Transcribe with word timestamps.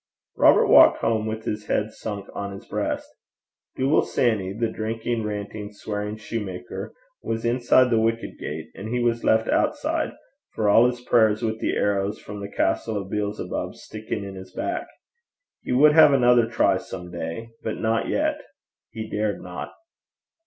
Robert 0.35 0.65
walked 0.65 0.97
home 1.01 1.27
with 1.27 1.45
his 1.45 1.67
head 1.67 1.91
sunk 1.91 2.25
on 2.33 2.53
his 2.53 2.65
breast. 2.65 3.07
Dooble 3.77 4.01
Sanny, 4.03 4.51
the 4.51 4.67
drinking, 4.67 5.23
ranting, 5.25 5.71
swearing 5.71 6.17
soutar, 6.17 6.93
was 7.21 7.45
inside 7.45 7.91
the 7.91 7.99
wicket 8.01 8.39
gate; 8.39 8.71
and 8.73 8.89
he 8.89 8.99
was 8.99 9.23
left 9.23 9.47
outside 9.47 10.13
for 10.55 10.67
all 10.67 10.87
his 10.87 11.01
prayers, 11.01 11.43
with 11.43 11.59
the 11.59 11.75
arrows 11.75 12.19
from 12.19 12.39
the 12.39 12.49
castle 12.49 12.97
of 12.99 13.11
Beelzebub 13.11 13.75
sticking 13.75 14.23
in 14.23 14.33
his 14.33 14.51
back. 14.51 14.87
He 15.61 15.71
would 15.71 15.93
have 15.93 16.13
another 16.13 16.47
try 16.47 16.77
some 16.77 17.11
day 17.11 17.51
but 17.61 17.77
not 17.77 18.07
yet 18.07 18.41
he 18.89 19.07
dared 19.07 19.39
not 19.39 19.67
yet. 19.67 19.75